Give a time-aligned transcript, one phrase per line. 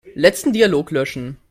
[0.15, 1.37] Letzten Dialog löschen.